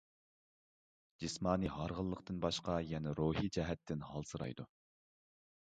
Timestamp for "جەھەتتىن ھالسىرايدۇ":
3.59-4.71